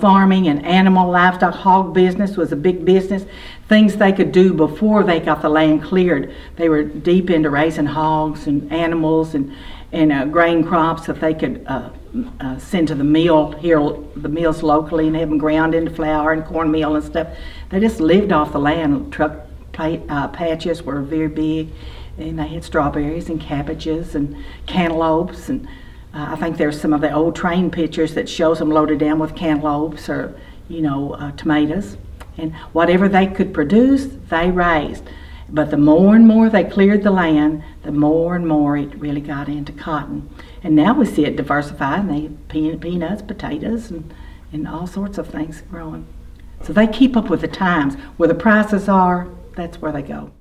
[0.00, 3.24] Farming and animal livestock hog business was a big business.
[3.68, 6.34] Things they could do before they got the land cleared.
[6.56, 9.54] They were deep into raising hogs and animals and,
[9.92, 11.90] and uh, grain crops that they could uh,
[12.40, 13.80] uh, send to the mill here,
[14.16, 17.28] the mills locally, and have them ground into flour and cornmeal and stuff.
[17.70, 19.12] They just lived off the land.
[19.12, 19.46] Truck
[19.78, 21.68] uh, patches were very big,
[22.18, 25.68] and they had strawberries and cabbages and cantaloupes and
[26.16, 29.18] uh, I think there's some of the old train pictures that shows them loaded down
[29.18, 30.34] with cantaloupes or,
[30.66, 31.98] you know, uh, tomatoes.
[32.38, 35.04] And whatever they could produce, they raised.
[35.50, 39.20] But the more and more they cleared the land, the more and more it really
[39.20, 40.30] got into cotton.
[40.62, 44.12] And now we see it diversified, and they have peanuts, potatoes, and,
[44.52, 46.06] and all sorts of things growing.
[46.62, 47.94] So they keep up with the times.
[48.16, 50.32] Where the prices are, that's where they go.